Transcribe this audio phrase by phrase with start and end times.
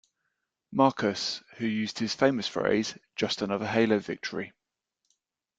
[0.73, 4.51] Markas, who used his famous phrase Just another Halo victory!